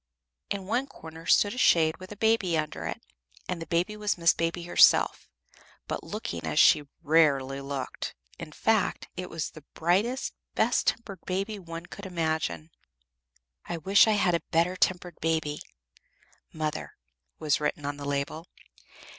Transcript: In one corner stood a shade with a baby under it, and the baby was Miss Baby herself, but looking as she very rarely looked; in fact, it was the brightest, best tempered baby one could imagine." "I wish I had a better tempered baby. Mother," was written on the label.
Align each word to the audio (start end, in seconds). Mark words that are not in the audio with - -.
In 0.49 0.65
one 0.65 0.87
corner 0.87 1.27
stood 1.27 1.53
a 1.53 1.59
shade 1.59 1.97
with 1.97 2.11
a 2.11 2.15
baby 2.15 2.57
under 2.57 2.85
it, 2.87 2.99
and 3.47 3.61
the 3.61 3.67
baby 3.67 3.95
was 3.95 4.17
Miss 4.17 4.33
Baby 4.33 4.63
herself, 4.63 5.29
but 5.87 6.03
looking 6.03 6.43
as 6.43 6.57
she 6.59 6.79
very 6.79 6.89
rarely 7.03 7.61
looked; 7.61 8.15
in 8.39 8.51
fact, 8.51 9.09
it 9.15 9.29
was 9.29 9.51
the 9.51 9.63
brightest, 9.75 10.33
best 10.55 10.87
tempered 10.87 11.21
baby 11.27 11.59
one 11.59 11.85
could 11.85 12.07
imagine." 12.07 12.71
"I 13.69 13.77
wish 13.77 14.07
I 14.07 14.13
had 14.13 14.33
a 14.33 14.41
better 14.49 14.75
tempered 14.75 15.19
baby. 15.21 15.61
Mother," 16.51 16.93
was 17.37 17.61
written 17.61 17.85
on 17.85 17.97
the 17.97 18.05
label. 18.05 18.47